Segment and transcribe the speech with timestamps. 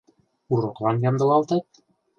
[0.53, 1.65] Уроклан ямдылалтат?